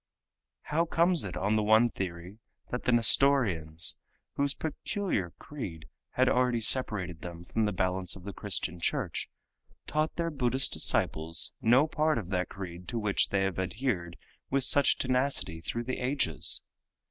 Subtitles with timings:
[0.63, 2.39] How comes it on the one theory
[2.71, 4.01] that the Nestorians,
[4.33, 9.29] whose peculiar creed had already separated them from the balance of the Christian church,
[9.85, 14.17] taught their Buddhist disciples no part of that creed to which they have adhered
[14.49, 16.63] with such tenacity through the ages?